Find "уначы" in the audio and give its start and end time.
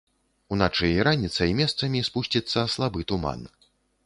0.55-0.87